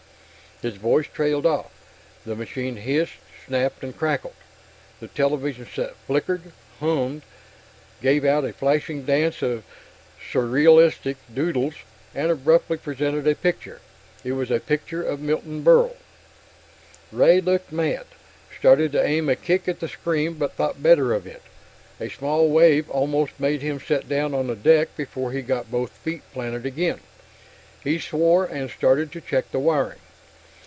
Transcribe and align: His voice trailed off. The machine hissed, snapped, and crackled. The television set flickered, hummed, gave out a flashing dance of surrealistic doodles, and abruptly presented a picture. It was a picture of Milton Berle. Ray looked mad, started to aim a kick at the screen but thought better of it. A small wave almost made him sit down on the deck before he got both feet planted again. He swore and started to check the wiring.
His 0.61 0.75
voice 0.75 1.07
trailed 1.07 1.47
off. 1.47 1.71
The 2.23 2.35
machine 2.35 2.75
hissed, 2.75 3.15
snapped, 3.47 3.81
and 3.83 3.97
crackled. 3.97 4.35
The 4.99 5.07
television 5.07 5.65
set 5.65 5.95
flickered, 6.05 6.51
hummed, 6.79 7.23
gave 7.99 8.23
out 8.23 8.45
a 8.45 8.53
flashing 8.53 9.03
dance 9.03 9.41
of 9.41 9.63
surrealistic 10.31 11.15
doodles, 11.33 11.73
and 12.13 12.29
abruptly 12.29 12.77
presented 12.77 13.25
a 13.27 13.33
picture. 13.33 13.81
It 14.23 14.33
was 14.33 14.51
a 14.51 14.59
picture 14.59 15.01
of 15.01 15.19
Milton 15.19 15.63
Berle. 15.63 15.95
Ray 17.11 17.41
looked 17.41 17.71
mad, 17.71 18.05
started 18.59 18.91
to 18.91 19.03
aim 19.03 19.29
a 19.29 19.35
kick 19.35 19.67
at 19.67 19.79
the 19.79 19.87
screen 19.87 20.33
but 20.33 20.53
thought 20.53 20.83
better 20.83 21.11
of 21.11 21.25
it. 21.25 21.41
A 21.99 22.07
small 22.07 22.49
wave 22.51 22.87
almost 22.87 23.39
made 23.39 23.63
him 23.63 23.79
sit 23.79 24.07
down 24.07 24.35
on 24.35 24.45
the 24.45 24.55
deck 24.55 24.95
before 24.95 25.31
he 25.31 25.41
got 25.41 25.71
both 25.71 25.89
feet 25.89 26.21
planted 26.33 26.67
again. 26.67 26.99
He 27.83 27.97
swore 27.97 28.45
and 28.45 28.69
started 28.69 29.11
to 29.13 29.21
check 29.21 29.49
the 29.49 29.57
wiring. 29.57 29.97